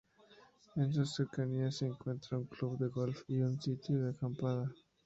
En 0.77 0.91
sus 0.91 1.13
cercanías 1.13 1.75
se 1.75 1.85
encuentra 1.85 2.35
un 2.39 2.45
club 2.45 2.75
de 2.79 2.87
golf 2.87 3.21
y 3.27 3.39
un 3.41 3.61
sitio 3.61 3.99
de 4.03 4.09
acampada. 4.09 4.73